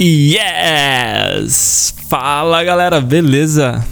[0.00, 1.94] Yes!
[2.08, 3.84] Fala galera, beleza?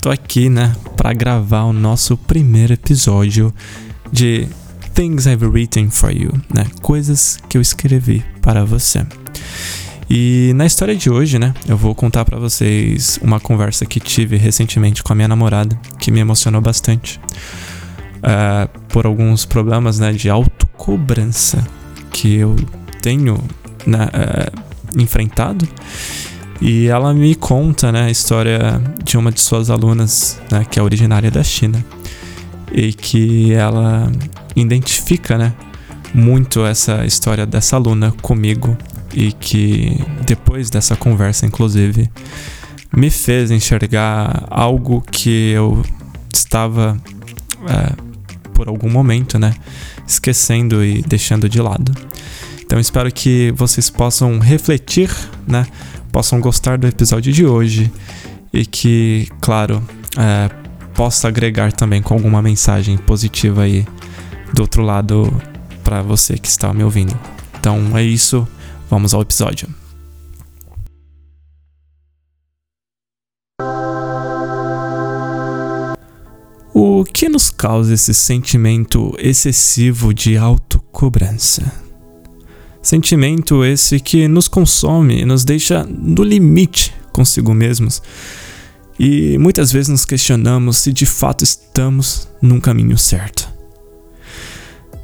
[0.00, 3.54] Tô aqui, né, para gravar o nosso primeiro episódio
[4.10, 4.48] de
[4.94, 6.66] Things I've Written for You, né?
[6.82, 9.06] Coisas que eu escrevi para você.
[10.10, 14.36] E na história de hoje, né, eu vou contar para vocês uma conversa que tive
[14.36, 17.20] recentemente com a minha namorada, que me emocionou bastante.
[18.18, 21.64] Uh, por alguns problemas, né, de autocobrança
[22.10, 22.56] que eu
[23.00, 23.38] tenho
[23.86, 25.66] né, uh, enfrentado.
[26.60, 30.82] E ela me conta né, a história de uma de suas alunas, né, que é
[30.82, 31.84] originária da China,
[32.72, 34.10] e que ela
[34.54, 35.54] identifica né,
[36.14, 38.76] muito essa história dessa aluna comigo,
[39.14, 42.10] e que depois dessa conversa, inclusive,
[42.94, 45.82] me fez enxergar algo que eu
[46.32, 46.96] estava,
[47.68, 47.92] é,
[48.52, 49.54] por algum momento, né,
[50.06, 51.92] esquecendo e deixando de lado.
[52.66, 55.08] Então espero que vocês possam refletir,
[55.46, 55.64] né?
[56.10, 57.90] Possam gostar do episódio de hoje
[58.52, 59.80] e que, claro,
[60.18, 60.50] é,
[60.92, 63.86] possa agregar também com alguma mensagem positiva aí
[64.52, 65.32] do outro lado
[65.84, 67.16] para você que está me ouvindo.
[67.60, 68.46] Então é isso,
[68.90, 69.68] vamos ao episódio.
[76.74, 81.85] O que nos causa esse sentimento excessivo de autocobrança?
[82.86, 88.00] Sentimento esse que nos consome e nos deixa no limite consigo mesmos.
[88.96, 93.52] E muitas vezes nos questionamos se de fato estamos num caminho certo.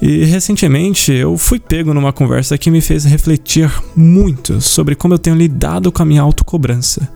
[0.00, 5.18] E recentemente eu fui pego numa conversa que me fez refletir muito sobre como eu
[5.18, 7.06] tenho lidado com a minha autocobrança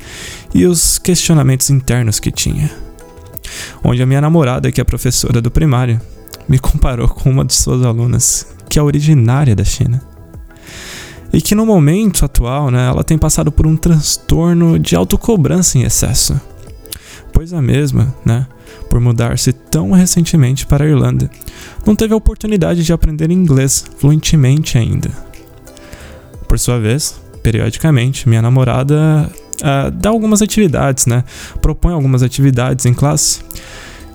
[0.54, 2.70] e os questionamentos internos que tinha.
[3.82, 5.98] Onde a minha namorada, que é professora do primário,
[6.46, 10.09] me comparou com uma de suas alunas, que é originária da China
[11.32, 15.82] e que no momento atual, né, ela tem passado por um transtorno de autocobrança em
[15.82, 16.40] excesso.
[17.32, 18.46] Pois a mesma, né,
[18.88, 21.30] por mudar-se tão recentemente para a Irlanda,
[21.86, 25.10] não teve a oportunidade de aprender inglês fluentemente ainda.
[26.48, 31.22] Por sua vez, periodicamente, minha namorada uh, dá algumas atividades, né,
[31.62, 33.40] propõe algumas atividades em classe,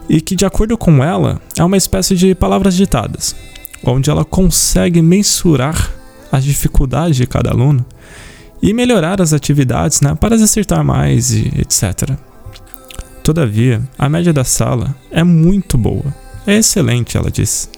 [0.09, 3.35] e que, de acordo com ela, é uma espécie de palavras ditadas,
[3.83, 5.94] onde ela consegue mensurar
[6.35, 7.85] as dificuldades de cada aluno
[8.61, 12.17] e melhorar as atividades né, para acertar mais e etc.
[13.23, 16.13] Todavia, a média da sala é muito boa.
[16.45, 17.69] É excelente, ela disse.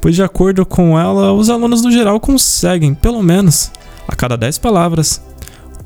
[0.00, 3.72] Pois, de acordo com ela, os alunos no geral conseguem, pelo menos,
[4.06, 5.20] a cada 10 palavras,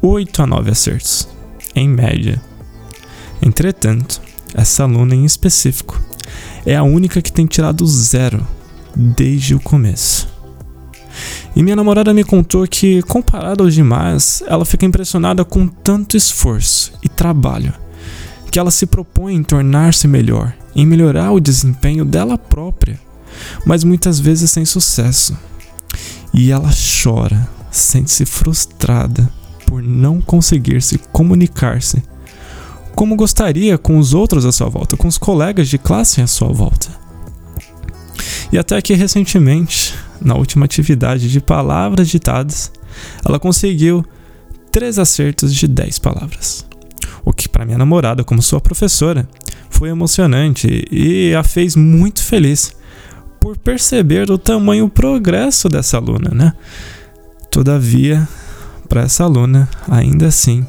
[0.02, 1.28] 8 a 9 acertos,
[1.74, 2.42] em média.
[3.40, 4.20] Entretanto,
[4.54, 5.98] essa aluna em específico
[6.66, 8.46] é a única que tem tirado zero
[8.94, 10.29] desde o começo.
[11.54, 16.92] E minha namorada me contou que, comparado aos demais, ela fica impressionada com tanto esforço
[17.02, 17.72] e trabalho
[18.50, 22.98] que ela se propõe em tornar-se melhor, em melhorar o desempenho dela própria,
[23.64, 25.36] mas muitas vezes sem sucesso.
[26.34, 26.70] E ela
[27.02, 29.30] chora, sente-se frustrada
[29.66, 32.02] por não conseguir se comunicar-se
[32.94, 36.48] como gostaria com os outros à sua volta, com os colegas de classe à sua
[36.48, 36.90] volta.
[38.52, 42.70] E até que recentemente na última atividade de palavras ditadas,
[43.24, 44.04] ela conseguiu
[44.70, 46.66] três acertos de 10 palavras.
[47.24, 49.28] O que, para minha namorada, como sua professora,
[49.68, 52.72] foi emocionante e a fez muito feliz
[53.40, 56.52] por perceber o tamanho progresso dessa aluna, né?
[57.50, 58.28] Todavia,
[58.88, 60.66] para essa aluna, ainda assim,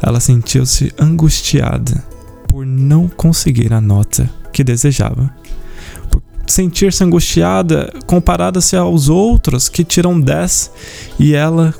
[0.00, 2.04] ela sentiu-se angustiada
[2.48, 5.34] por não conseguir a nota que desejava
[6.50, 10.70] sentir-se angustiada comparada-se aos outros que tiram 10
[11.18, 11.74] e ela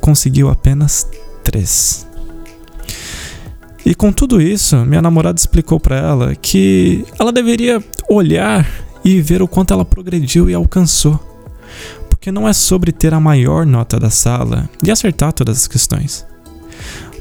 [0.00, 1.08] conseguiu apenas
[1.44, 2.06] 3.
[3.86, 8.68] E com tudo isso, minha namorada explicou para ela que ela deveria olhar
[9.04, 11.18] e ver o quanto ela progrediu e alcançou.
[12.10, 16.26] Porque não é sobre ter a maior nota da sala e acertar todas as questões,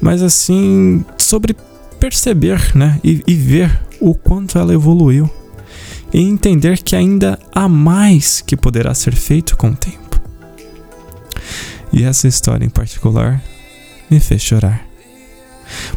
[0.01, 1.55] mas assim sobre
[1.99, 5.29] perceber né, e, e ver o quanto ela evoluiu
[6.13, 10.19] e entender que ainda há mais que poderá ser feito com o tempo.
[11.91, 13.41] E essa história em particular
[14.09, 14.85] me fez chorar.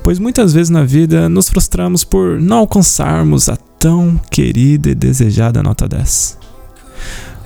[0.02, 5.62] Pois muitas vezes na vida nos frustramos por não alcançarmos a tão querida e desejada
[5.62, 6.38] nota 10.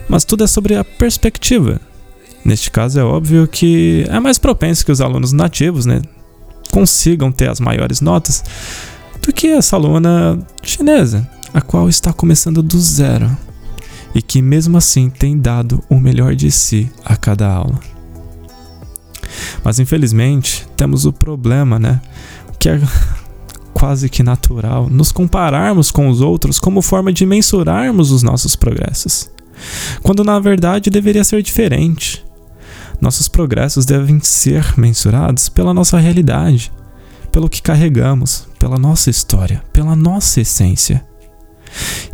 [0.08, 1.80] Mas tudo é sobre a perspectiva.
[2.44, 6.02] Neste caso, é óbvio que é mais propenso que os alunos nativos né,
[6.70, 8.44] consigam ter as maiores notas
[9.22, 13.30] do que essa aluna chinesa, a qual está começando do zero
[14.12, 17.78] e que mesmo assim tem dado o melhor de si a cada aula.
[19.62, 22.02] Mas infelizmente temos o problema, né?
[22.58, 22.80] Que é
[23.72, 29.30] quase que natural nos compararmos com os outros como forma de mensurarmos os nossos progressos,
[30.02, 32.24] quando na verdade deveria ser diferente.
[33.00, 36.72] Nossos progressos devem ser mensurados pela nossa realidade,
[37.30, 41.04] pelo que carregamos, pela nossa história, pela nossa essência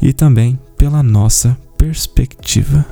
[0.01, 2.85] e também pela nossa perspectiva.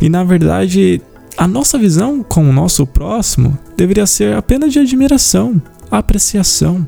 [0.00, 1.00] E na verdade,
[1.36, 6.86] a nossa visão com o nosso próximo deveria ser apenas de admiração, apreciação,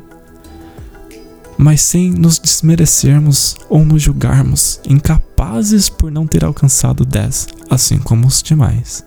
[1.57, 8.27] mas sem nos desmerecermos ou nos julgarmos incapazes por não ter alcançado 10, assim como
[8.27, 9.05] os demais.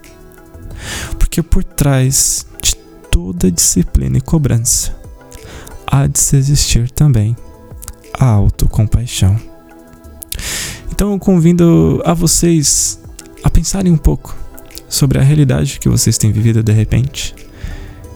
[1.18, 2.76] Porque por trás de
[3.12, 4.96] toda disciplina e cobrança
[5.88, 7.36] há de se existir também
[8.20, 9.40] a autocompaixão.
[10.92, 13.00] Então eu convido a vocês
[13.44, 14.36] a pensarem um pouco
[14.88, 17.36] sobre a realidade que vocês têm vivido de repente,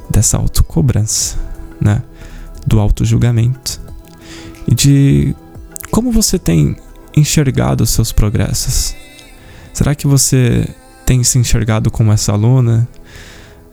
[0.10, 1.38] dessa autocobrança,
[1.80, 2.02] né?
[2.66, 3.82] Do auto-julgamento
[4.68, 5.36] e de
[5.92, 6.76] como você tem
[7.16, 8.96] enxergado os seus progressos.
[9.74, 10.68] Será que você
[11.06, 12.88] tem se enxergado como essa aluna,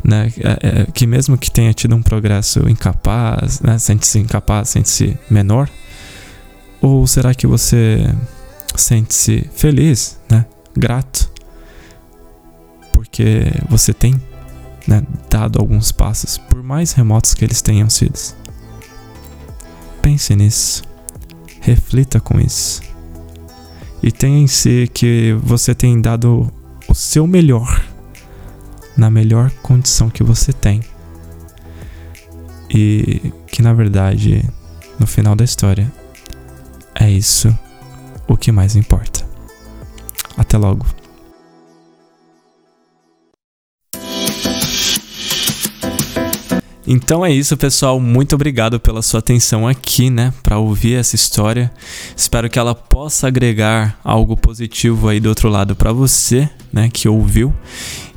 [0.03, 5.19] né, é, é, que mesmo que tenha tido um progresso incapaz, né, sente-se incapaz, sente-se
[5.31, 5.69] menor?
[6.87, 8.15] Ou será que você
[8.77, 11.29] sente-se feliz, né, grato,
[12.93, 14.15] porque você tem
[14.87, 18.17] né, dado alguns passos, por mais remotos que eles tenham sido?
[20.01, 20.85] Pense nisso.
[21.61, 22.81] Reflita com isso.
[24.01, 26.49] E tenha em si que você tem dado
[26.87, 27.85] o seu melhor
[28.97, 30.83] na melhor condição que você tem.
[32.71, 34.49] E que na verdade,
[35.01, 35.93] no final da história,
[37.01, 37.57] é isso
[38.29, 39.25] o que mais importa.
[40.37, 40.87] Até logo.
[46.87, 47.99] Então é isso, pessoal.
[47.99, 51.73] Muito obrigado pela sua atenção aqui, né, para ouvir essa história.
[52.17, 57.09] Espero que ela possa agregar algo positivo aí do outro lado para você, né, que
[57.09, 57.53] ouviu,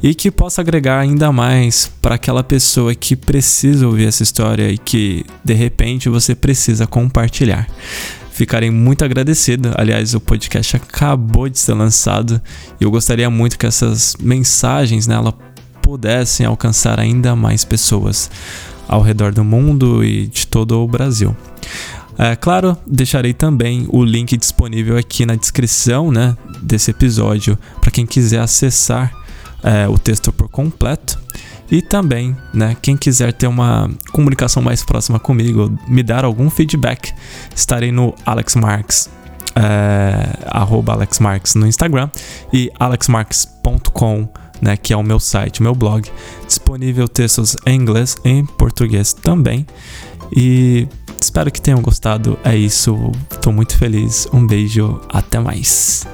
[0.03, 4.77] e que possa agregar ainda mais para aquela pessoa que precisa ouvir essa história e
[4.77, 7.67] que de repente você precisa compartilhar.
[8.39, 9.73] Ficarei muito agradecido.
[9.75, 12.41] Aliás, o podcast acabou de ser lançado
[12.79, 15.33] e eu gostaria muito que essas mensagens, né, ela
[15.81, 18.31] pudessem alcançar ainda mais pessoas
[18.87, 21.35] ao redor do mundo e de todo o Brasil.
[22.17, 28.05] É, claro, deixarei também o link disponível aqui na descrição né, desse episódio para quem
[28.05, 29.13] quiser acessar
[29.61, 31.19] é, o texto por completo.
[31.71, 37.13] E também, né, quem quiser ter uma comunicação mais próxima comigo, me dar algum feedback,
[37.55, 39.09] estarei no Alex Marks,
[39.55, 42.09] é, arroba Alex Marks no Instagram
[42.51, 44.29] e alexmarks.com
[44.61, 46.09] né, que é o meu site, meu blog,
[46.45, 49.65] disponível textos em inglês e em português também.
[50.35, 50.87] E
[51.19, 52.37] espero que tenham gostado.
[52.43, 54.27] É isso, estou muito feliz.
[54.33, 56.05] Um beijo, até mais.